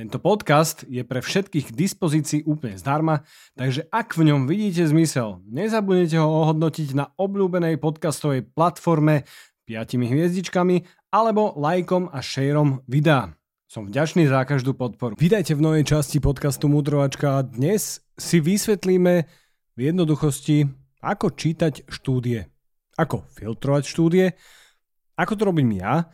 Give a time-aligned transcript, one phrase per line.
[0.00, 3.20] Tento podcast je pre všetkých k dispozícii úplne zdarma,
[3.52, 9.28] takže ak v ňom vidíte zmysel, nezabudnite ho ohodnotiť na obľúbenej podcastovej platforme
[9.68, 13.36] 5 hviezdičkami alebo lajkom a šejrom videa.
[13.68, 15.20] Som vďačný za každú podporu.
[15.20, 19.28] Vítajte v novej časti podcastu Mudrovačka a dnes si vysvetlíme
[19.76, 20.64] v jednoduchosti,
[21.04, 22.48] ako čítať štúdie,
[22.96, 24.32] ako filtrovať štúdie,
[25.20, 26.08] ako to robím ja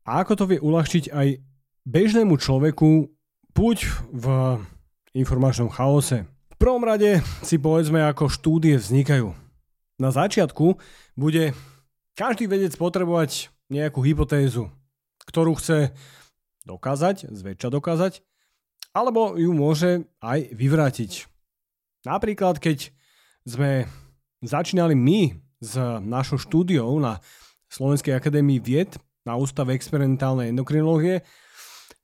[0.00, 1.51] a ako to vie uľahčiť aj
[1.86, 3.10] bežnému človeku
[3.52, 3.78] buď
[4.10, 4.26] v
[5.12, 6.24] informačnom chaose.
[6.24, 9.34] V prvom rade si povedzme, ako štúdie vznikajú.
[9.98, 10.78] Na začiatku
[11.18, 11.52] bude
[12.14, 14.70] každý vedec potrebovať nejakú hypotézu,
[15.26, 15.94] ktorú chce
[16.66, 18.22] dokázať, zväčša dokázať,
[18.94, 21.26] alebo ju môže aj vyvrátiť.
[22.06, 22.92] Napríklad, keď
[23.42, 23.86] sme
[24.42, 27.22] začínali my s našou štúdiou na
[27.70, 31.22] Slovenskej akadémii vied na Ústave experimentálnej endokrinológie,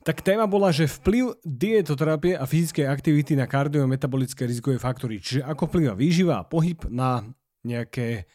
[0.06, 5.68] tak téma bola, že vplyv dietoterapie a fyzickej aktivity na kardiometabolické rizikové faktory, čiže ako
[5.68, 7.26] vplyva výživa a pohyb na
[7.66, 8.30] nejaké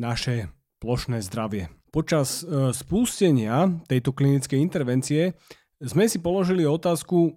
[0.00, 0.48] naše
[0.80, 1.70] plošné zdravie.
[1.92, 5.36] Počas e, spustenia tejto klinickej intervencie
[5.78, 7.36] sme si položili otázku,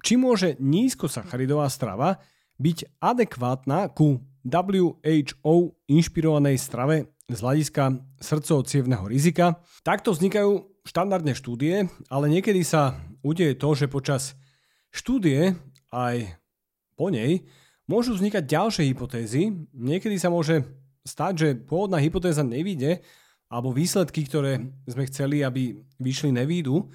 [0.00, 2.22] či môže nízkosacharidová strava
[2.56, 8.62] byť adekvátna ku WHO inšpirovanej strave z hľadiska srdcovo
[9.10, 9.58] rizika.
[9.82, 12.94] Takto vznikajú štandardné štúdie, ale niekedy sa
[13.26, 14.38] udeje to, že počas
[14.94, 15.58] štúdie
[15.90, 16.38] aj
[16.94, 17.42] po nej
[17.90, 19.50] môžu vznikať ďalšie hypotézy.
[19.74, 20.62] Niekedy sa môže
[21.02, 23.02] stať, že pôvodná hypotéza nevíde,
[23.46, 24.58] alebo výsledky, ktoré
[24.90, 26.90] sme chceli, aby vyšli, nevídu,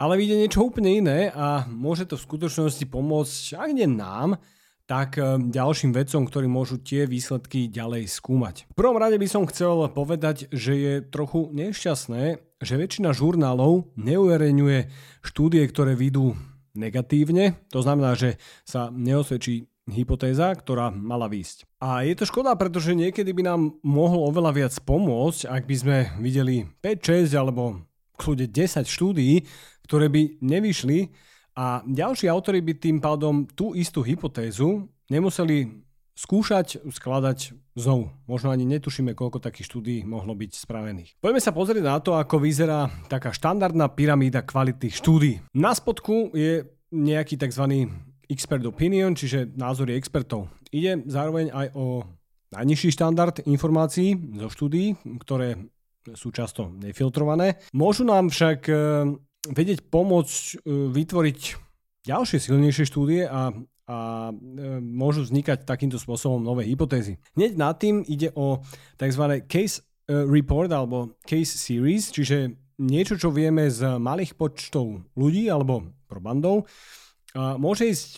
[0.00, 4.40] ale vyjde niečo úplne iné a môže to v skutočnosti pomôcť, ak nie nám,
[4.84, 8.68] tak eh, ďalším vedcom, ktorí môžu tie výsledky ďalej skúmať.
[8.72, 12.22] V prvom rade by som chcel povedať, že je trochu nešťastné,
[12.60, 14.78] že väčšina žurnálov neuverejňuje
[15.24, 16.36] štúdie, ktoré vidú
[16.74, 17.60] negatívne.
[17.70, 21.68] To znamená, že sa neosvedčí hypotéza, ktorá mala výsť.
[21.84, 25.96] A je to škoda, pretože niekedy by nám mohlo oveľa viac pomôcť, ak by sme
[26.24, 27.84] videli 5, 6 alebo
[28.16, 29.44] kľude 10 štúdií,
[29.84, 31.12] ktoré by nevyšli
[31.54, 35.84] a ďalší autory by tým pádom tú istú hypotézu nemuseli
[36.14, 38.10] skúšať skladať znovu.
[38.30, 41.10] Možno ani netušíme, koľko takých štúdí mohlo byť spravených.
[41.18, 45.42] Poďme sa pozrieť na to, ako vyzerá taká štandardná pyramída kvality štúdí.
[45.58, 46.62] Na spodku je
[46.94, 47.90] nejaký tzv.
[48.30, 50.46] expert opinion, čiže názory expertov.
[50.70, 52.06] Ide zároveň aj o
[52.54, 54.94] najnižší štandard informácií zo štúdií,
[55.26, 55.58] ktoré
[56.14, 57.58] sú často nefiltrované.
[57.74, 58.74] Môžu nám však e,
[59.50, 61.40] vedieť pomôcť e, vytvoriť
[62.04, 63.52] ďalšie silnejšie štúdie a
[63.84, 67.20] a e, môžu vznikať takýmto spôsobom nové hypotézy.
[67.36, 68.64] Hneď nad tým ide o
[68.96, 69.44] tzv.
[69.44, 75.94] case e, report alebo case series, čiže niečo, čo vieme z malých počtov ľudí alebo
[76.08, 76.66] probandov.
[77.34, 78.10] Môže ísť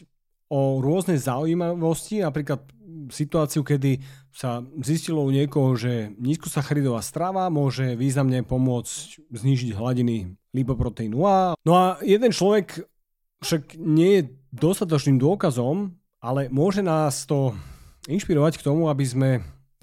[0.53, 2.65] o rôzne zaujímavosti, napríklad
[3.12, 4.00] situáciu, kedy
[4.32, 11.54] sa zistilo u niekoho, že nízkosacharidová strava môže významne pomôcť znížiť hladiny lipoproteínu A.
[11.64, 12.84] No a jeden človek
[13.44, 14.22] však nie je
[14.56, 15.92] dostatočným dôkazom,
[16.24, 17.52] ale môže nás to
[18.08, 19.30] inšpirovať k tomu, aby sme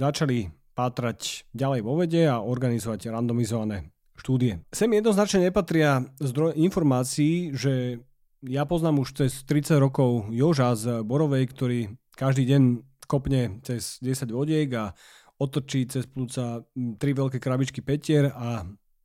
[0.01, 4.65] začali pátrať ďalej vo vede a organizovať randomizované štúdie.
[4.73, 8.01] Sem jednoznačne nepatria zdroj informácií, že
[8.43, 11.79] ja poznám už cez 30 rokov Joža z Borovej, ktorý
[12.17, 12.61] každý deň
[13.05, 14.93] kopne cez 10 vodiek a
[15.39, 16.63] otočí cez plúca
[16.99, 18.63] tri veľké krabičky petier a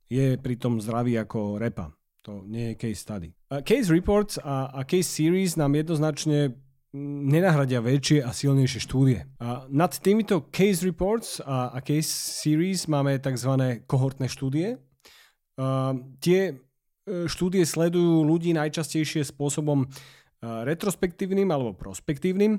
[0.09, 1.93] je pritom zdravý ako repa.
[2.27, 3.29] To nie je case study.
[3.63, 6.57] Case reports a, a case series nám jednoznačne
[6.93, 9.19] nenahradia väčšie a silnejšie štúdie.
[9.37, 13.85] A nad týmito case reports a, a case series máme tzv.
[13.85, 14.81] kohortné štúdie.
[15.59, 16.53] A tie e,
[17.29, 19.87] štúdie sledujú ľudí najčastejšie spôsobom e,
[20.41, 22.57] retrospektívnym alebo prospektívnym.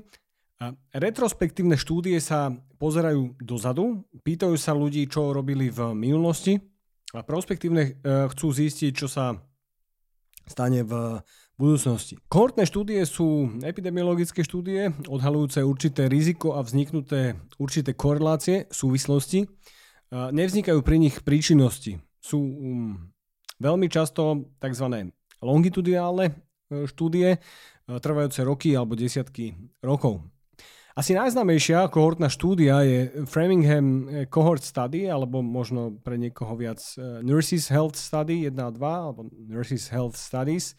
[0.93, 6.61] Retrospektívne štúdie sa pozerajú dozadu, pýtajú sa ľudí, čo robili v minulosti
[7.17, 7.91] a prospektívne e,
[8.29, 9.41] chcú zistiť, čo sa
[10.45, 11.21] stane v
[11.57, 12.21] budúcnosti.
[12.29, 19.45] Kohortné štúdie sú epidemiologické štúdie odhalujúce určité riziko a vzniknuté určité korelácie, súvislosti.
[20.11, 22.01] Nevznikajú pri nich príčinnosti.
[22.19, 22.97] Sú um,
[23.61, 25.09] veľmi často tzv.
[25.41, 26.33] longitudinálne e,
[26.89, 27.41] štúdie,
[27.87, 30.30] trvajúce roky alebo desiatky rokov.
[30.91, 36.83] Asi najznámejšia kohortná štúdia je Framingham Cohort Study, alebo možno pre niekoho viac
[37.23, 40.75] Nurses Health Study 1 a 2, alebo Nurses Health Studies,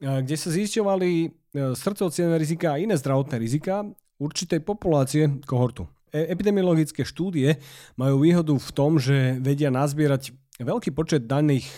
[0.00, 1.28] kde sa zisťovali
[1.76, 2.08] srdcovo
[2.40, 3.84] rizika a iné zdravotné rizika
[4.16, 5.84] určitej populácie kohortu.
[6.08, 7.58] E, epidemiologické štúdie
[8.00, 10.32] majú výhodu v tom, že vedia nazbierať
[10.62, 11.68] veľký počet daných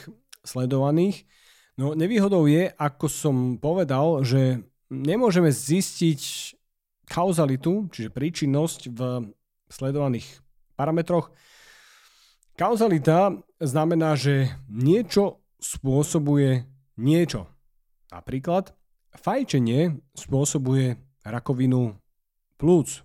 [0.46, 1.26] sledovaných,
[1.80, 6.54] no nevýhodou je, ako som povedal, že nemôžeme zistiť
[7.06, 9.00] kauzalitu, čiže príčinnosť v
[9.70, 10.26] sledovaných
[10.74, 11.30] parametroch.
[12.56, 16.64] Kauzalita znamená, že niečo spôsobuje
[16.96, 17.48] niečo.
[18.12, 18.72] Napríklad
[19.16, 21.96] fajčenie spôsobuje rakovinu
[22.56, 23.02] plúc.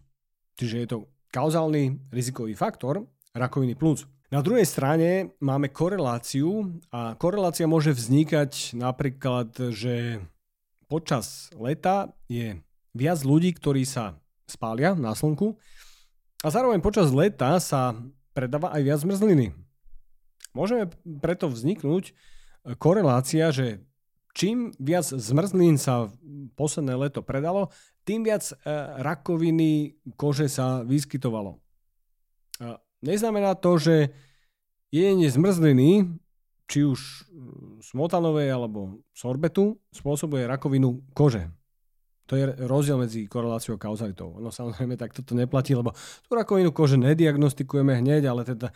[0.55, 0.97] Čiže je to
[1.31, 4.05] kauzálny rizikový faktor rakoviny plúc.
[4.31, 10.23] Na druhej strane máme koreláciu a korelácia môže vznikať napríklad, že
[10.87, 12.55] počas leta je
[12.91, 15.55] viac ľudí, ktorí sa spália na slnku
[16.43, 17.95] a zároveň počas leta sa
[18.35, 19.55] predáva aj viac zmrzliny.
[20.51, 20.91] Môžeme
[21.23, 22.11] preto vzniknúť
[22.81, 23.79] korelácia, že
[24.35, 26.11] čím viac zmrzlín sa
[26.59, 27.71] posledné leto predalo,
[28.03, 28.55] tým viac e,
[28.99, 31.61] rakoviny kože sa vyskytovalo.
[33.01, 34.13] Neznamená to, že
[34.93, 36.05] jedenie zmrzliny,
[36.69, 37.25] či už
[37.81, 41.49] smotanovej alebo sorbetu, spôsobuje rakovinu kože.
[42.31, 44.39] To je rozdiel medzi koreláciou a kauzalitou.
[44.39, 45.91] No samozrejme, tak toto neplatí, lebo
[46.23, 48.71] tú rakovinu kože nediagnostikujeme hneď, ale teda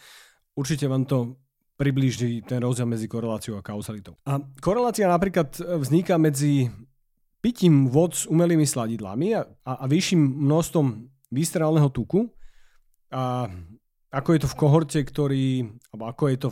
[0.59, 1.39] určite vám to
[1.79, 4.19] priblíži ten rozdiel medzi koreláciou a kauzalitou.
[4.27, 6.67] A korelácia napríklad vzniká medzi
[7.39, 10.85] pitím vod s umelými sladidlami a, a, a vyšším množstvom
[11.31, 12.27] výstrelného tuku.
[13.15, 13.47] A
[14.11, 15.63] ako je to v kohorte, ktorý,
[15.95, 16.49] alebo ako je to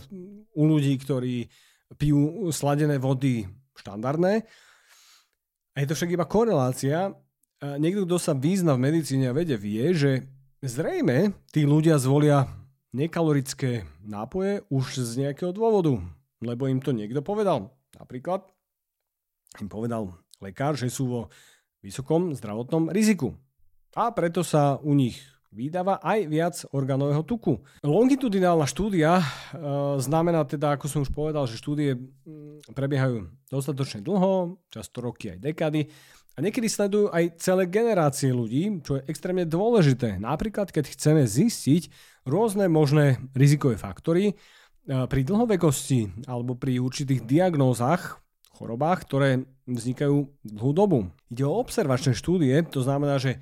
[0.56, 1.52] u ľudí, ktorí
[2.00, 3.44] pijú sladené vody
[3.76, 4.48] štandardné.
[5.74, 7.14] A je to však iba korelácia.
[7.64, 10.28] A niekto, kto sa význa v medicíne a vede, vie, že
[10.62, 12.46] zrejme tí ľudia zvolia
[12.94, 15.98] nekalorické nápoje už z nejakého dôvodu,
[16.46, 17.74] lebo im to niekto povedal.
[17.98, 18.46] Napríklad
[19.58, 21.22] im povedal lekár, že sú vo
[21.82, 23.34] vysokom zdravotnom riziku.
[23.98, 25.22] A preto sa u nich
[25.54, 27.62] vydáva aj viac orgánového tuku.
[27.86, 29.26] Longitudinálna štúdia e,
[30.02, 35.40] znamená teda, ako som už povedal, že štúdie mm, prebiehajú dostatočne dlho, často roky aj
[35.40, 35.88] dekady,
[36.34, 40.18] a niekedy sledujú aj celé generácie ľudí, čo je extrémne dôležité.
[40.18, 41.94] Napríklad, keď chceme zistiť
[42.26, 44.34] rôzne možné rizikové faktory e,
[44.90, 48.18] pri dlhovekosti alebo pri určitých diagnózach,
[48.54, 49.30] chorobách, ktoré
[49.66, 51.00] vznikajú dlhú dobu.
[51.30, 53.42] Ide o observačné štúdie, to znamená, že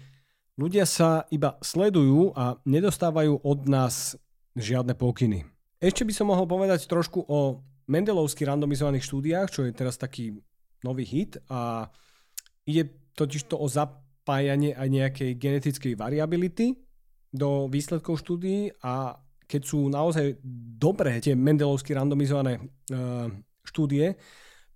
[0.61, 4.13] Ľudia sa iba sledujú a nedostávajú od nás
[4.53, 5.41] žiadne pokyny.
[5.81, 10.37] Ešte by som mohol povedať trošku o Mendelovsky randomizovaných štúdiách, čo je teraz taký
[10.85, 11.89] nový hit a
[12.69, 16.77] ide totiž to o zapájanie aj nejakej genetickej variability
[17.33, 19.17] do výsledkov štúdií a
[19.49, 20.37] keď sú naozaj
[20.77, 23.33] dobré tie Mendelovsky randomizované uh,
[23.65, 24.13] štúdie,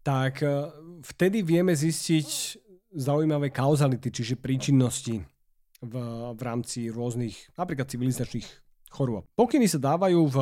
[0.01, 0.73] tak uh,
[1.05, 2.57] vtedy vieme zistiť
[2.89, 5.34] zaujímavé kauzality, čiže príčinnosti
[5.81, 5.95] v,
[6.35, 8.47] v rámci rôznych napríklad civilizačných
[8.91, 9.27] chorôb.
[9.35, 10.37] Pokyny sa dávajú v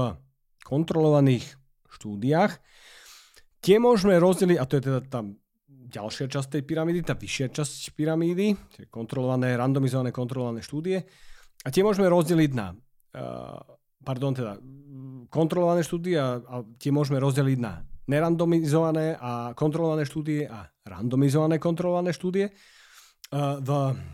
[0.61, 1.45] kontrolovaných
[1.89, 2.57] štúdiách.
[3.63, 5.19] Tie môžeme rozdeliť, a to je teda tá
[5.93, 11.05] ďalšia časť tej pyramídy, tá vyššia časť pyramídy, tie kontrolované, randomizované, kontrolované štúdie.
[11.63, 13.61] A tie môžeme rozdeliť na, uh,
[14.03, 14.59] pardon, teda
[15.31, 22.11] kontrolované štúdie a, a tie môžeme rozdeliť na nerandomizované a kontrolované štúdie a randomizované kontrolované
[22.11, 22.51] štúdie.
[23.33, 23.69] V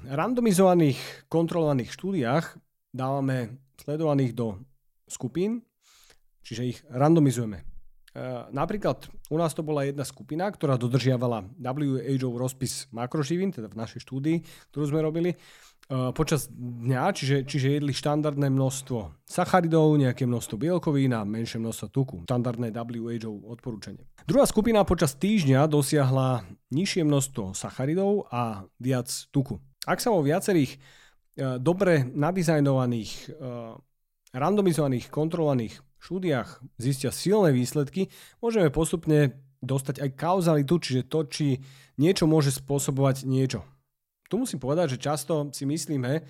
[0.08, 2.56] randomizovaných kontrolovaných štúdiách
[2.96, 4.64] dávame sledovaných do
[5.12, 5.60] skupín,
[6.40, 7.69] čiže ich randomizujeme.
[8.50, 14.02] Napríklad u nás to bola jedna skupina, ktorá dodržiavala WHO rozpis makroživín, teda v našej
[14.02, 14.38] štúdii,
[14.74, 15.32] ktorú sme robili
[16.14, 22.16] počas dňa, čiže, čiže jedli štandardné množstvo sacharidov, nejaké množstvo bielkovín a menšie množstvo tuku.
[22.30, 24.06] Štandardné WHO odporúčanie.
[24.30, 29.58] Druhá skupina počas týždňa dosiahla nižšie množstvo sacharidov a viac tuku.
[29.90, 33.34] Ak sa vo viacerých e, dobre nadizajnovaných,
[34.30, 38.08] randomizovaných, kontrolovaných štúdiách zistia silné výsledky,
[38.40, 41.48] môžeme postupne dostať aj kauzalitu, čiže to, či
[42.00, 43.68] niečo môže spôsobovať niečo.
[44.32, 46.24] Tu musím povedať, že často si myslíme uh,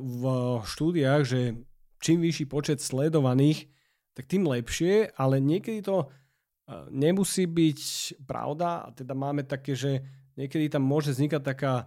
[0.00, 0.22] v
[0.66, 1.40] štúdiách, že
[2.00, 3.70] čím vyšší počet sledovaných,
[4.16, 7.80] tak tým lepšie, ale niekedy to uh, nemusí byť
[8.26, 8.88] pravda.
[8.88, 10.02] A teda máme také, že
[10.34, 11.86] niekedy tam môže vznikať taká,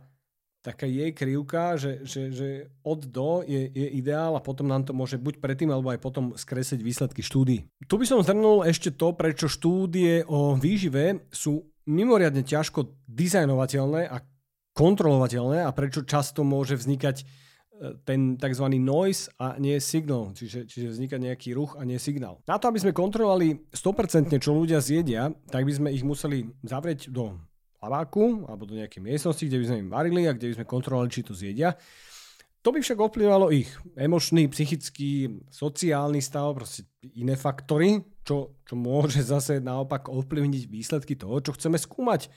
[0.64, 2.48] taká jej krivka, že, že, že
[2.88, 6.32] od do je, je ideál a potom nám to môže buď predtým alebo aj potom
[6.32, 7.68] skresliť výsledky štúdií.
[7.84, 14.24] Tu by som zhrnul ešte to, prečo štúdie o výžive sú mimoriadne ťažko dizajnovateľné a
[14.72, 17.24] kontrolovateľné a prečo často môže vznikať e,
[18.08, 18.66] ten tzv.
[18.80, 22.40] noise a nie signal, čiže, čiže vzniká nejaký ruch a nie signál.
[22.48, 27.12] Na to, aby sme kontrolovali 100% čo ľudia zjedia, tak by sme ich museli zavrieť
[27.12, 27.36] do
[27.84, 31.12] laváku alebo do nejakej miestnosti, kde by sme im varili a kde by sme kontrolovali,
[31.12, 31.76] či to zjedia.
[32.64, 33.68] To by však ovplyvalo ich
[34.00, 41.44] emočný, psychický, sociálny stav, proste iné faktory, čo, čo môže zase naopak ovplyvniť výsledky toho,
[41.44, 42.32] čo chceme skúmať.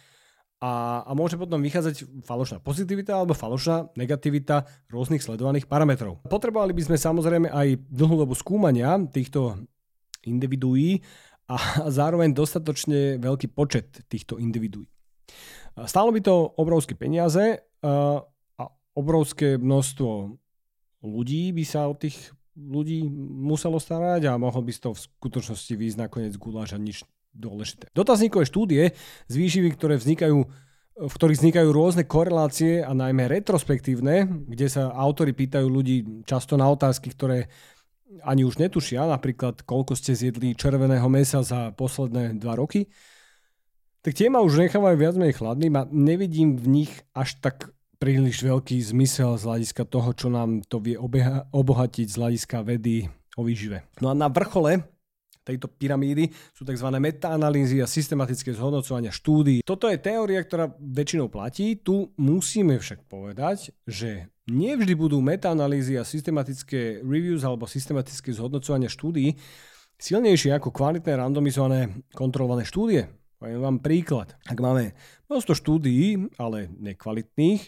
[0.57, 6.25] A, a môže potom vychádzať falošná pozitivita alebo falošná negativita rôznych sledovaných parametrov.
[6.27, 9.61] Potrebovali by sme samozrejme aj dlhú dobu skúmania týchto
[10.25, 11.05] individuí
[11.47, 14.96] a zároveň dostatočne veľký počet týchto individuí.
[15.87, 17.61] Stálo by to obrovské peniaze,
[18.97, 20.41] obrovské množstvo
[21.05, 23.05] ľudí by sa o tých ľudí
[23.45, 27.05] muselo starať a mohol by toho v skutočnosti výjsť nakoniec guláš a nič
[27.37, 27.93] dôležité.
[27.93, 28.97] Dotazníkové štúdie
[29.29, 30.49] z výživy, ktoré vznikajú
[30.97, 36.73] v ktorých vznikajú rôzne korelácie a najmä retrospektívne, kde sa autory pýtajú ľudí často na
[36.73, 37.53] otázky, ktoré
[38.25, 42.89] ani už netušia, napríklad koľko ste zjedli červeného mesa za posledné dva roky,
[44.07, 48.47] tak tie ma už nechávajú viac menej chladným a nevidím v nich až tak príliš
[48.47, 53.43] veľký zmysel z hľadiska toho, čo nám to vie obeha- obohatiť z hľadiska vedy o
[53.43, 53.83] výžive.
[53.99, 54.87] No a na vrchole
[55.43, 56.87] tejto pyramídy sú tzv.
[56.87, 59.67] metaanalýzy a systematické zhodnocovania štúdií.
[59.67, 61.75] Toto je teória, ktorá väčšinou platí.
[61.75, 69.35] Tu musíme však povedať, že nevždy budú metaanalýzy a systematické reviews alebo systematické zhodnocovania štúdií
[69.99, 73.11] silnejšie ako kvalitné randomizované kontrolované štúdie.
[73.37, 74.33] Poviem vám príklad.
[74.49, 74.97] Ak máme
[75.29, 77.63] množstvo štúdií, ale nekvalitných,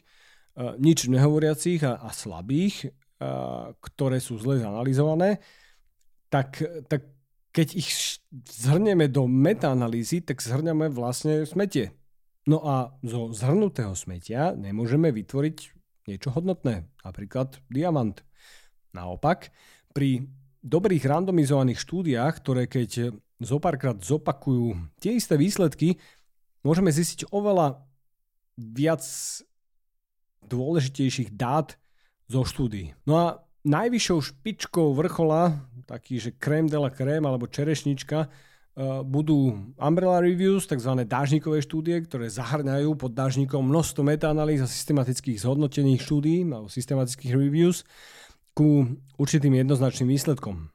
[0.80, 2.88] nič nehovoriacich a, a slabých,
[3.20, 5.38] a, ktoré sú zle zanalizované,
[6.32, 7.12] tak, tak
[7.52, 11.92] keď ich zhrnieme do metaanalýzy, tak zhrňame vlastne smetie.
[12.48, 15.56] No a zo zhrnutého smetia nemôžeme vytvoriť
[16.08, 18.24] niečo hodnotné, napríklad diamant.
[18.96, 19.52] Naopak,
[19.92, 20.24] pri
[20.64, 25.98] dobrých randomizovaných štúdiách, ktoré keď zopárkrát zopakujú tie isté výsledky,
[26.66, 27.82] môžeme zistiť oveľa
[28.58, 29.02] viac
[30.48, 31.78] dôležitejších dát
[32.26, 32.92] zo štúdií.
[33.06, 33.26] No a
[33.64, 38.30] najvyššou špičkou vrchola, taký že krém de la krém alebo čerešnička, eh,
[39.04, 41.04] budú umbrella reviews, tzv.
[41.06, 47.84] dážnikové štúdie, ktoré zahrňajú pod dážnikom množstvo metaanalýz a systematických zhodnotených štúdií alebo systematických reviews
[48.52, 50.68] ku určitým jednoznačným výsledkom.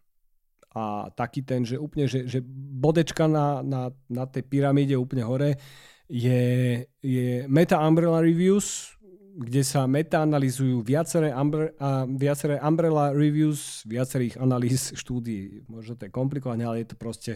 [0.74, 2.42] A taký ten, že úplne, že, že
[2.78, 5.62] bodečka na, na, na tej pyramíde úplne hore
[6.10, 8.94] je, je meta umbrella reviews,
[9.34, 15.66] kde sa metaanalizujú viaceré, umbre, uh, viaceré umbrella reviews viacerých analýz štúdií.
[15.66, 17.32] Možno to je komplikované, ale je to proste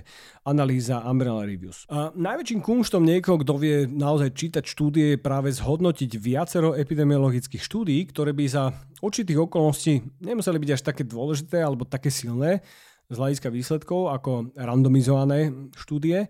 [0.46, 1.89] analýza umbrella reviews.
[1.89, 8.06] A najväčším kumštom niekoho, kto vie naozaj čítať štúdie, je práve zhodnotiť viacero epidemiologických štúdií,
[8.13, 12.62] ktoré by za určitých okolností nemuseli byť až také dôležité alebo také silné
[13.08, 16.28] z hľadiska výsledkov ako randomizované štúdie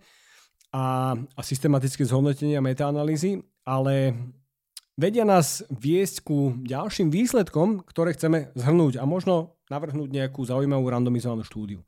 [0.74, 4.14] a, a systematické zhodnotenie a metaanalýzy, ale
[4.94, 11.44] vedia nás viesť ku ďalším výsledkom, ktoré chceme zhrnúť a možno navrhnúť nejakú zaujímavú randomizovanú
[11.44, 11.82] štúdiu.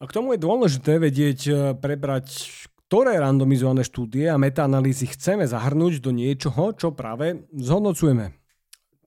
[0.00, 2.32] A k tomu je dôležité vedieť e, prebrať,
[2.88, 8.32] ktoré randomizované štúdie a metaanalýzy chceme zahrnúť do niečoho, čo práve zhodnocujeme.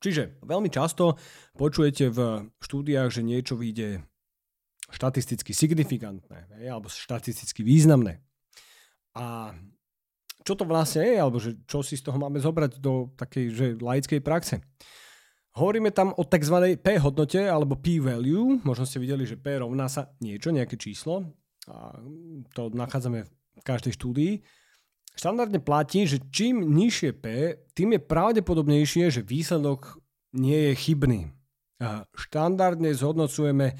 [0.03, 1.17] Čiže veľmi často
[1.57, 2.19] počujete v
[2.61, 4.05] štúdiách, že niečo vyjde
[4.93, 8.21] štatisticky signifikantné alebo štatisticky významné.
[9.17, 9.57] A
[10.43, 13.65] čo to vlastne je, alebo že čo si z toho máme zobrať do takej že
[13.79, 14.61] laickej praxe.
[15.53, 16.77] Hovoríme tam o tzv.
[16.81, 18.57] P hodnote alebo P-value.
[18.65, 21.29] Možno ste videli, že P rovná sa niečo, nejaké číslo.
[21.69, 21.93] A
[22.57, 24.33] to nachádzame v každej štúdii.
[25.13, 27.25] Štandardne platí, že čím nižšie P,
[27.77, 30.01] tým je pravdepodobnejšie, že výsledok
[30.33, 31.21] nie je chybný.
[31.77, 33.77] A štandardne zhodnocujeme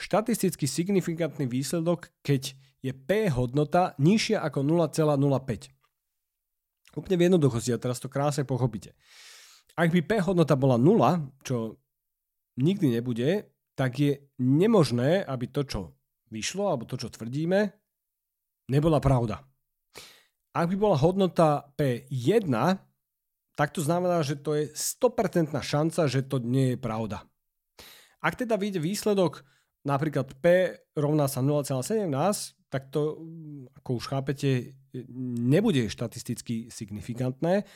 [0.00, 6.96] štatisticky signifikantný výsledok, keď je P hodnota nižšia ako 0,05.
[6.96, 8.96] Úplne v jednoduchosti a teraz to krásne pochopíte.
[9.76, 10.96] Ak by P hodnota bola 0,
[11.44, 11.76] čo
[12.56, 15.92] nikdy nebude, tak je nemožné, aby to, čo
[16.32, 17.68] vyšlo, alebo to, čo tvrdíme,
[18.72, 19.44] nebola pravda.
[20.50, 22.50] Ak by bola hodnota P1,
[23.54, 27.22] tak to znamená, že to je 100% šanca, že to nie je pravda.
[28.18, 29.46] Ak teda vyjde výsledok
[29.86, 32.10] napríklad P rovná sa 0,17,
[32.70, 33.18] tak to,
[33.82, 34.78] ako už chápete,
[35.50, 37.66] nebude štatisticky signifikantné.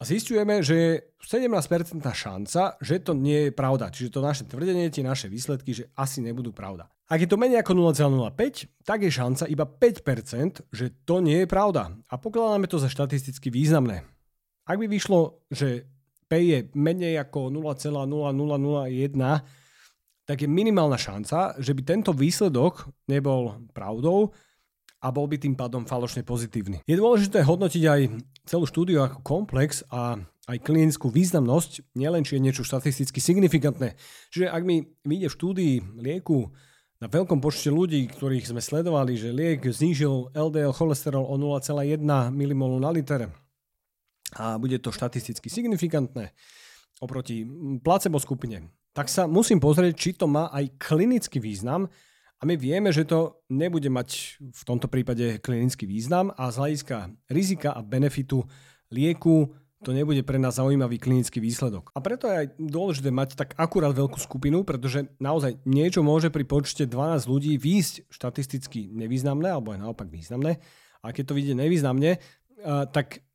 [0.00, 0.90] A zistujeme, že je
[1.22, 3.92] 17% šanca, že to nie je pravda.
[3.92, 6.90] Čiže to naše tvrdenie, tie naše výsledky, že asi nebudú pravda.
[7.06, 11.46] Ak je to menej ako 0,05, tak je šanca iba 5%, že to nie je
[11.46, 11.92] pravda.
[12.08, 14.02] A pokladáme to za štatisticky významné.
[14.64, 15.86] Ak by vyšlo, že
[16.26, 19.61] P je menej ako 0,0001,
[20.26, 24.30] tak je minimálna šanca, že by tento výsledok nebol pravdou
[25.02, 26.86] a bol by tým pádom falošne pozitívny.
[26.86, 28.00] Je dôležité hodnotiť aj
[28.46, 33.94] celú štúdiu ako komplex a aj klinickú významnosť, nielen či je niečo štatisticky signifikantné.
[34.34, 36.50] Čiže ak mi vyjde v štúdii lieku
[37.02, 41.98] na veľkom počte ľudí, ktorých sme sledovali, že liek znížil LDL cholesterol o 0,1
[42.30, 43.30] mmol na liter
[44.38, 46.30] a bude to štatisticky signifikantné
[47.02, 47.42] oproti
[47.82, 51.88] placebo skupine, tak sa musím pozrieť, či to má aj klinický význam
[52.38, 56.96] a my vieme, že to nebude mať v tomto prípade klinický význam a z hľadiska
[57.32, 58.44] rizika a benefitu
[58.92, 61.90] lieku to nebude pre nás zaujímavý klinický výsledok.
[61.90, 66.46] A preto je aj dôležité mať tak akurát veľkú skupinu, pretože naozaj niečo môže pri
[66.46, 70.62] počte 12 ľudí výjsť štatisticky nevýznamné, alebo aj naopak významné.
[71.02, 72.22] A keď to vidie nevýznamne,
[72.94, 73.26] tak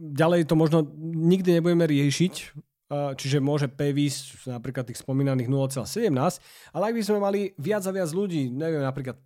[0.00, 2.56] ďalej to možno nikdy nebudeme riešiť,
[2.92, 6.12] čiže môže P výjsť napríklad tých spomínaných 0,17,
[6.76, 9.16] ale ak by sme mali viac a viac ľudí, neviem, napríklad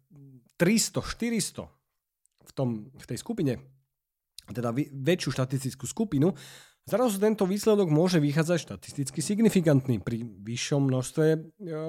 [0.56, 1.66] 300, 400
[2.46, 3.58] v, tom, v tej skupine,
[4.46, 6.30] teda väčšiu štatistickú skupinu,
[6.87, 11.38] zrazu tento výsledok môže vychádzať štatisticky signifikantný pri vyššom množstve e,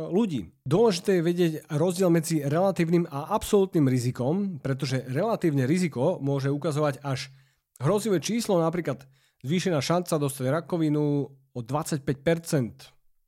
[0.09, 0.49] ľudí.
[0.65, 7.29] Dôležité je vedieť rozdiel medzi relatívnym a absolútnym rizikom, pretože relatívne riziko môže ukazovať až
[7.77, 9.05] hrozivé číslo, napríklad
[9.45, 12.01] zvýšená šanca dostať rakovinu o 25%.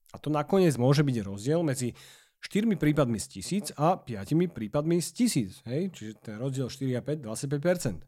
[0.09, 1.93] A to nakoniec môže byť rozdiel medzi
[2.41, 5.59] 4 prípadmi z tisíc a 5 prípadmi z tisíc.
[5.67, 5.91] Hej?
[5.93, 8.01] Čiže ten rozdiel 4 a 5, 25%.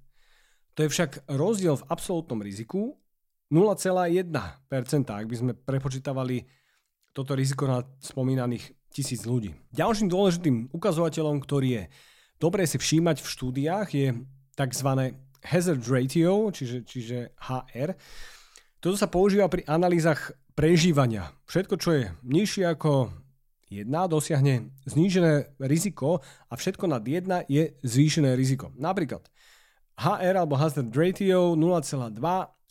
[0.71, 2.95] To je však rozdiel v absolútnom riziku
[3.51, 4.31] 0,1%,
[5.11, 6.47] ak by sme prepočítavali
[7.11, 9.51] toto riziko na spomínaných tisíc ľudí.
[9.75, 11.83] Ďalším dôležitým ukazovateľom, ktorý je
[12.39, 14.07] dobré si všímať v štúdiách, je
[14.55, 14.89] tzv.
[15.45, 17.97] Hazard ratio, čiže, čiže HR.
[18.81, 21.33] Toto sa používa pri analýzach prežívania.
[21.45, 23.13] Všetko, čo je nižšie ako
[23.71, 26.19] 1, dosiahne znížené riziko
[26.51, 28.75] a všetko nad 1 je zvýšené riziko.
[28.75, 29.23] Napríklad
[29.95, 32.17] HR alebo hazard ratio 0,2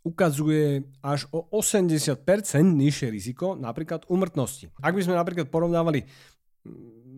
[0.01, 2.25] ukazuje až o 80%
[2.65, 4.73] nižšie riziko napríklad umrtnosti.
[4.81, 6.09] Ak by sme napríklad porovnávali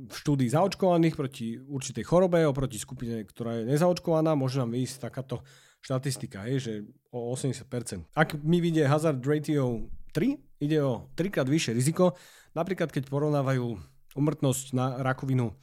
[0.09, 5.47] v štúdii zaočkovaných proti určitej chorobe oproti skupine, ktorá je nezaočkovaná, môže nám vyjsť takáto
[5.83, 6.73] štatistika, je, že
[7.11, 8.15] o 80%.
[8.15, 12.15] Ak mi vidie hazard ratio 3, ide o 3 krát vyššie riziko,
[12.55, 13.67] napríklad keď porovnávajú
[14.15, 15.55] umrtnosť na rakovinu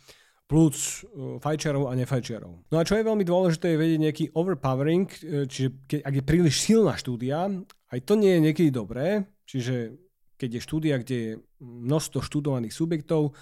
[0.50, 2.74] plus uh, fajčiarov a nefajčiarov.
[2.74, 6.24] No a čo je veľmi dôležité je vedieť nejaký overpowering, uh, čiže keď, ak je
[6.26, 7.54] príliš silná štúdia,
[7.94, 9.94] aj to nie je niekedy dobré, čiže
[10.42, 13.38] keď je štúdia, kde je množstvo študovaných subjektov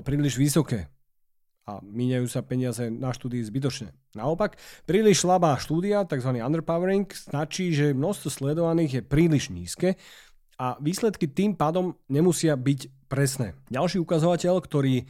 [0.00, 0.88] príliš vysoké
[1.64, 3.96] a míňajú sa peniaze na štúdii zbytočne.
[4.12, 6.36] Naopak, príliš slabá štúdia, tzv.
[6.36, 9.96] underpowering, značí, že množstvo sledovaných je príliš nízke
[10.60, 13.56] a výsledky tým pádom nemusia byť presné.
[13.72, 15.08] Ďalší ukazovateľ, ktorý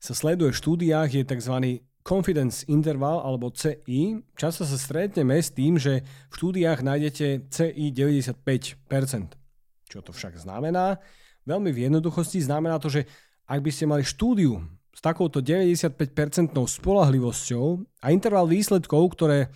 [0.00, 1.54] sa sleduje v štúdiách je tzv.
[2.00, 4.24] confidence interval alebo CI.
[4.40, 6.00] Často sa stretneme s tým, že
[6.32, 9.36] v štúdiách nájdete CI 95%.
[9.84, 10.96] Čo to však znamená?
[11.44, 13.04] Veľmi v jednoduchosti znamená to, že
[13.50, 14.62] ak by ste mali štúdiu
[14.94, 17.66] s takouto 95% spolahlivosťou
[17.98, 19.50] a interval výsledkov, ktoré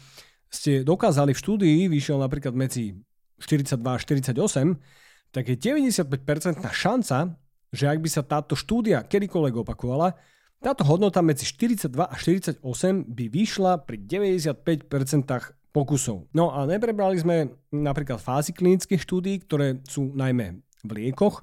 [0.51, 2.99] ste dokázali v štúdii, vyšiel napríklad medzi
[3.39, 4.35] 42 a 48,
[5.31, 6.11] tak je 95%
[6.75, 7.39] šanca,
[7.71, 10.15] že ak by sa táto štúdia kedykoľvek opakovala,
[10.63, 12.63] táto hodnota medzi 42 a 48
[13.05, 14.91] by vyšla pri 95%
[15.75, 16.31] pokusov.
[16.33, 21.43] No a neprebrali sme napríklad fázy klinických štúdí, ktoré sú najmä v liekoch.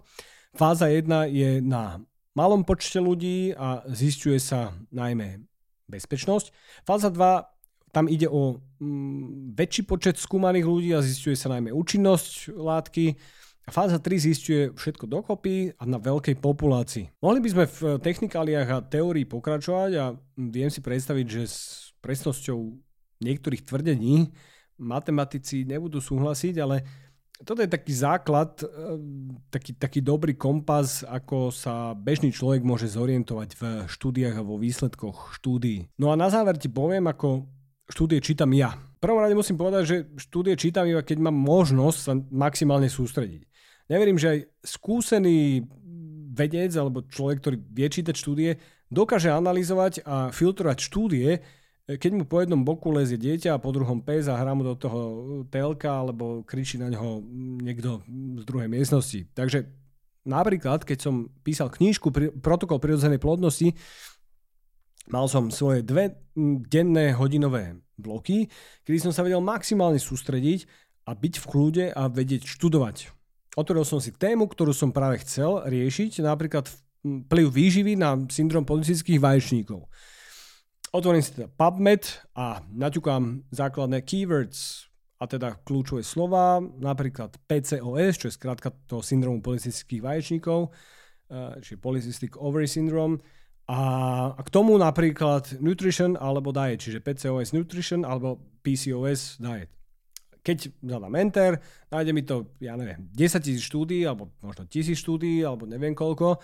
[0.55, 1.99] Fáza 1 je na
[2.37, 5.43] malom počte ľudí a zistuje sa najmä
[5.91, 6.55] bezpečnosť.
[6.87, 7.51] Fáza 2
[7.91, 13.19] tam ide o mm, väčší počet skúmaných ľudí a zistuje sa najmä účinnosť látky.
[13.67, 17.19] Fáza 3 zistuje všetko dokopy a na veľkej populácii.
[17.19, 20.05] Mohli by sme v technikáliách a teórii pokračovať a
[20.39, 21.57] viem si predstaviť, že s
[21.99, 22.57] presnosťou
[23.21, 24.33] niektorých tvrdení
[24.81, 26.81] matematici nebudú súhlasiť, ale
[27.41, 28.67] toto je taký základ, e,
[29.49, 35.35] taký, taký dobrý kompas, ako sa bežný človek môže zorientovať v štúdiách a vo výsledkoch
[35.37, 35.89] štúdií.
[35.97, 37.49] No a na záver ti poviem, ako
[37.89, 38.77] štúdie čítam ja.
[38.97, 43.43] V prvom rade musím povedať, že štúdie čítam iba, keď mám možnosť sa maximálne sústrediť.
[43.89, 45.67] Neverím, že aj skúsený
[46.31, 48.55] vedec alebo človek, ktorý vie čítať štúdie,
[48.87, 51.43] dokáže analyzovať a filtrovať štúdie,
[51.97, 54.77] keď mu po jednom boku lezie dieťa a po druhom pes a hrá mu do
[54.77, 54.99] toho
[55.49, 57.23] telka alebo kričí na neho
[57.63, 58.05] niekto
[58.37, 59.25] z druhej miestnosti.
[59.33, 59.65] Takže
[60.27, 63.73] napríklad, keď som písal knížku Protokol prirodzenej plodnosti,
[65.09, 66.21] mal som svoje dve
[66.69, 68.47] denné hodinové bloky,
[68.85, 70.69] kedy som sa vedel maximálne sústrediť
[71.09, 73.09] a byť v kľude a vedieť študovať.
[73.57, 79.19] Otvoril som si tému, ktorú som práve chcel riešiť, napríklad vplyv výživy na syndrom polycystických
[79.19, 79.89] vaječníkov.
[80.91, 82.03] Otvorím si teda PubMed
[82.35, 89.37] a naťukám základné keywords, a teda kľúčové slova, napríklad PCOS, čo je skrátka toho syndromu
[89.45, 90.73] polycystických vaječníkov,
[91.29, 93.21] eh, čiže Polycystic Ovary Syndrome,
[93.71, 99.71] a k tomu napríklad Nutrition alebo Diet, čiže PCOS Nutrition alebo PCOS Diet.
[100.41, 105.45] Keď zadám Enter, nájde mi to, ja neviem, 10 tisíc štúdí, alebo možno tisíc štúdí,
[105.45, 106.41] alebo neviem koľko.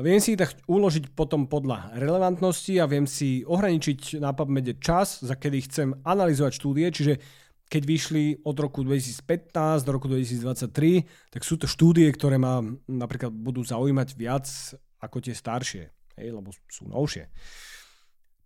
[0.00, 5.20] Viem si ich tak uložiť potom podľa relevantnosti a viem si ohraničiť na PubMed čas,
[5.20, 7.20] za kedy chcem analyzovať štúdie, čiže
[7.68, 9.52] keď vyšli od roku 2015
[9.84, 14.48] do roku 2023, tak sú to štúdie, ktoré ma napríklad budú zaujímať viac
[15.00, 15.84] ako tie staršie,
[16.16, 17.28] hej, lebo sú novšie.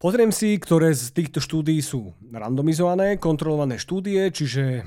[0.03, 4.83] Pozriem si, ktoré z týchto štúdií sú randomizované, kontrolované štúdie, čiže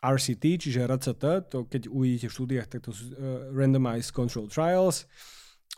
[0.00, 5.04] RCT, čiže RCT, to keď uvidíte v štúdiách, tak to sú uh, Randomized Control Trials.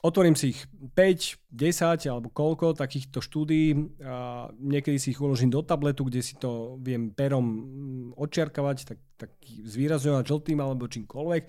[0.00, 0.60] Otvorím si ich
[0.96, 3.76] 5, 10 alebo koľko takýchto štúdí.
[4.02, 8.98] A niekedy si ich uložím do tabletu, kde si to viem perom mm, odčiarkavať, tak,
[9.20, 11.42] tak zvýrazňovať žltým alebo čímkoľvek.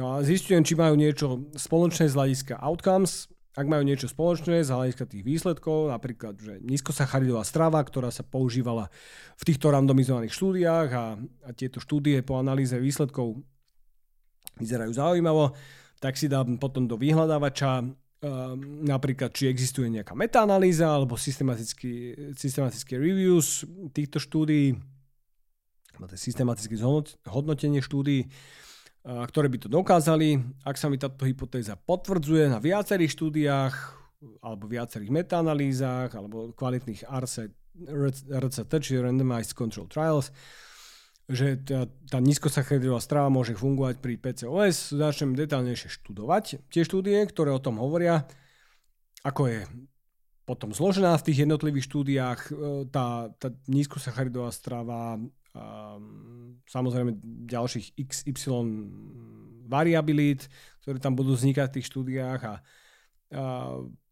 [0.00, 4.74] No a zistujem, či majú niečo spoločné z hľadiska outcomes, ak majú niečo spoločné z
[4.74, 8.90] hľadiska tých výsledkov, napríklad, že nízkosacharidová strava, ktorá sa používala
[9.38, 11.14] v týchto randomizovaných štúdiách a,
[11.46, 13.38] a tieto štúdie po analýze výsledkov
[14.58, 15.54] vyzerajú zaujímavo,
[16.04, 17.88] tak si dám potom do vyhľadávača uh,
[18.84, 22.12] napríklad, či existuje nejaká metaanalýza alebo systematický,
[23.00, 23.64] reviews
[23.96, 24.76] týchto štúdií,
[26.12, 26.76] systematické
[27.24, 28.28] hodnotenie štúdií,
[29.06, 30.42] ktoré by to dokázali.
[30.66, 33.74] Ak sa mi táto hypotéza potvrdzuje na viacerých štúdiách
[34.42, 37.06] alebo viacerých metaanalýzach alebo kvalitných
[38.34, 40.34] RCT, čiže Randomized Control Trials,
[41.24, 44.92] že tá, tá nízkosacharidová strava môže fungovať pri PCOS.
[44.92, 48.28] Začneme detálnejšie študovať tie štúdie, ktoré o tom hovoria,
[49.24, 49.60] ako je
[50.44, 52.52] potom zložená v tých jednotlivých štúdiách e,
[52.92, 55.16] tá, tá nízkosacharidová strava,
[55.54, 55.96] a
[56.66, 57.14] samozrejme
[57.46, 58.90] ďalších XY
[59.70, 60.50] variabilit,
[60.82, 62.54] ktoré tam budú vznikať v tých štúdiách a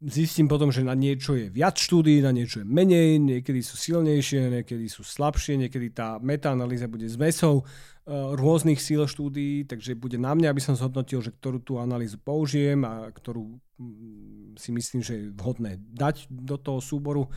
[0.03, 4.51] zistím potom, že na niečo je viac štúdí, na niečo je menej, niekedy sú silnejšie,
[4.63, 7.65] niekedy sú slabšie, niekedy tá metaanalýza bude zmesou e,
[8.11, 12.83] rôznych síl štúdií, takže bude na mňa, aby som zhodnotil, že ktorú tú analýzu použijem
[12.83, 17.31] a ktorú mm, si myslím, že je vhodné dať do toho súboru.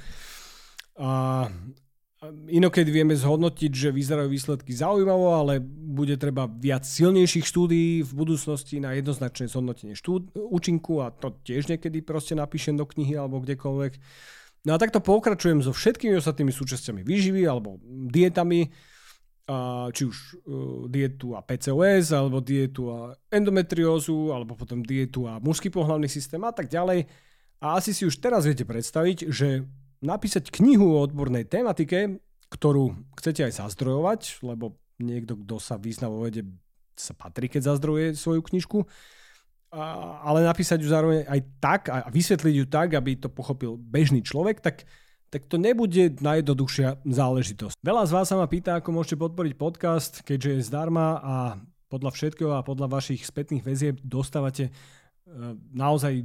[0.98, 1.46] A
[2.24, 8.80] Inokedy vieme zhodnotiť, že vyzerajú výsledky zaujímavo, ale bude treba viac silnejších štúdií v budúcnosti
[8.80, 13.94] na jednoznačné zhodnotenie štúd- účinku a to tiež niekedy proste napíšem do knihy alebo kdekoľvek.
[14.66, 18.74] No a takto pokračujem so všetkými ostatnými súčasťami výživy alebo dietami,
[19.94, 25.70] či už uh, dietu a PCOS, alebo dietu a endometriózu, alebo potom dietu a mužský
[25.70, 27.06] pohľavný systém a tak ďalej.
[27.62, 29.70] A asi si už teraz viete predstaviť, že
[30.06, 32.22] napísať knihu o odbornej tematike,
[32.54, 36.48] ktorú chcete aj zazdrojovať, lebo niekto, kto sa vyzná vo vede,
[36.96, 38.80] sa patrí, keď zazdrojuje svoju knižku,
[40.24, 44.64] ale napísať ju zároveň aj tak a vysvetliť ju tak, aby to pochopil bežný človek,
[44.64, 44.88] tak,
[45.28, 47.76] tak to nebude najjednoduchšia záležitosť.
[47.84, 51.36] Veľa z vás sa ma pýta, ako môžete podporiť podcast, keďže je zdarma a
[51.92, 54.72] podľa všetkého a podľa vašich spätných väzieb dostávate e,
[55.76, 56.24] naozaj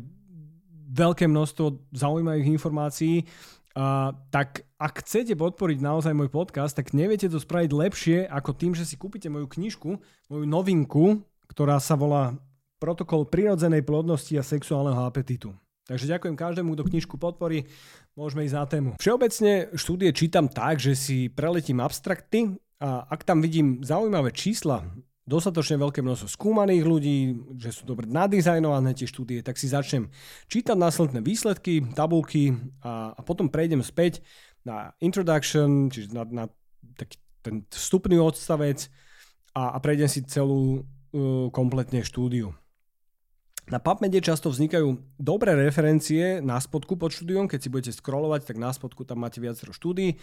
[0.91, 3.27] veľké množstvo zaujímavých informácií
[3.71, 8.73] Uh, tak ak chcete podporiť naozaj môj podcast, tak neviete to spraviť lepšie ako tým,
[8.75, 9.91] že si kúpite moju knižku,
[10.27, 12.35] moju novinku, ktorá sa volá
[12.81, 15.53] Protokol prirodzenej plodnosti a sexuálneho apetitu.
[15.85, 17.69] Takže ďakujem každému, kto knižku podporí.
[18.17, 18.91] Môžeme ísť na tému.
[18.97, 24.87] Všeobecne štúdie čítam tak, že si preletím abstrakty a ak tam vidím zaujímavé čísla,
[25.29, 27.19] dostatočne veľké množstvo skúmaných ľudí,
[27.61, 30.11] že sú dobre nadizajnované tie štúdie, tak si začnem
[30.51, 34.25] čítať následné výsledky, tabulky a, a potom prejdem späť
[34.67, 36.45] na introduction, čiže na, na
[36.97, 38.89] taký ten vstupný odstavec
[39.57, 42.53] a, a prejdem si celú uh, kompletne štúdiu.
[43.71, 48.57] Na PubMede často vznikajú dobré referencie na spodku pod štúdiom, keď si budete scrollovať, tak
[48.59, 50.19] na spodku tam máte viacero štúdií.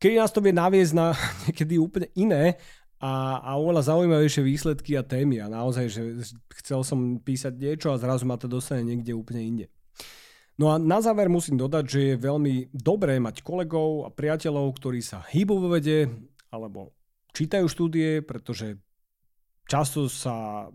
[0.00, 1.12] Keď nás to vie naviesť na
[1.46, 2.56] niekedy úplne iné
[3.02, 6.02] a, a oveľa zaujímavejšie výsledky a témy a naozaj, že
[6.62, 9.66] chcel som písať niečo a zrazu ma to dostane niekde úplne inde.
[10.54, 15.02] No a na záver musím dodať, že je veľmi dobré mať kolegov a priateľov, ktorí
[15.02, 16.06] sa hýbu vo vede
[16.54, 16.94] alebo
[17.34, 18.78] čítajú štúdie, pretože
[19.66, 20.68] často sa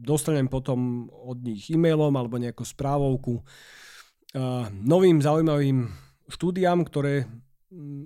[0.00, 5.90] dostanem potom od nich e-mailom alebo nejakou správovku uh, novým zaujímavým
[6.32, 7.28] štúdiám, ktoré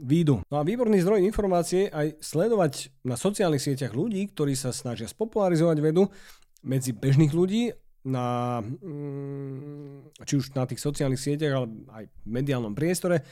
[0.02, 0.40] výjdu.
[0.48, 5.78] No a výborný zdroj informácie aj sledovať na sociálnych sieťach ľudí, ktorí sa snažia spopularizovať
[5.84, 6.08] vedu
[6.64, 7.70] medzi bežných ľudí
[8.08, 13.22] na, mm, či už na tých sociálnych sieťach, ale aj v mediálnom priestore.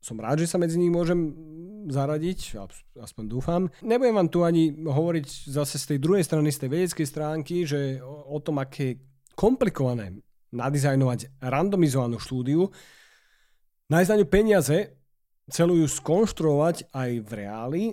[0.00, 1.36] Som rád, že sa medzi nich môžem
[1.92, 2.56] zaradiť,
[2.96, 3.62] aspoň dúfam.
[3.84, 8.00] Nebudem vám tu ani hovoriť zase z tej druhej strany, z tej vedeckej stránky, že
[8.04, 8.96] o, tom, aké
[9.36, 10.20] komplikované
[10.56, 12.72] nadizajnovať randomizovanú štúdiu,
[13.92, 14.76] nájsť na ňu peniaze,
[15.50, 17.84] celú ju skonštruovať aj v reáli,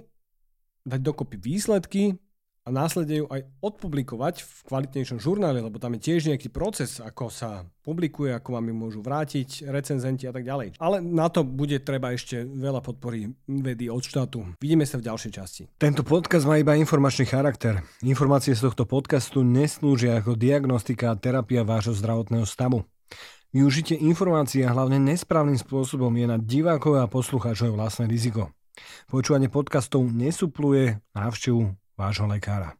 [0.87, 2.15] dať dokopy výsledky
[2.67, 7.31] a následne ju aj odpublikovať v kvalitnejšom žurnále, lebo tam je tiež nejaký proces, ako
[7.31, 10.75] sa publikuje, ako vám ju môžu vrátiť recenzenti a tak ďalej.
[10.83, 14.43] Ale na to bude treba ešte veľa podpory vedy od štátu.
[14.59, 15.63] Vidíme sa v ďalšej časti.
[15.79, 17.79] Tento podcast má iba informačný charakter.
[18.03, 22.83] Informácie z tohto podcastu neslúžia ako diagnostika a terapia vášho zdravotného stavu.
[23.55, 28.51] Využitie informácií a hlavne nesprávnym spôsobom je na divákov a poslucháčov vlastné riziko.
[29.07, 32.75] Počúvanie podcastov nesupluje návštevu vášho lekára.